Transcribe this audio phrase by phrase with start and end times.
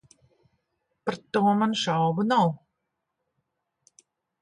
[1.09, 2.53] Par to man šaubu nav.